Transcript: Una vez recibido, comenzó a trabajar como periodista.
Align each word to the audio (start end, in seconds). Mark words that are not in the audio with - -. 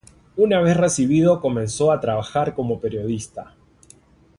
Una 0.35 0.59
vez 0.61 0.77
recibido, 0.77 1.39
comenzó 1.41 1.91
a 1.91 1.99
trabajar 2.01 2.55
como 2.55 2.79
periodista. 2.81 3.53